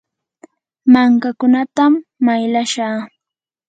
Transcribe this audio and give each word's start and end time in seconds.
mankakunatam 0.91 1.93
maylashaa. 2.25 2.97